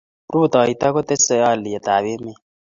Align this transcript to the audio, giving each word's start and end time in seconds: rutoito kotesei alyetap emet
rutoito 0.33 0.87
kotesei 0.93 1.41
alyetap 1.51 2.05
emet 2.13 2.37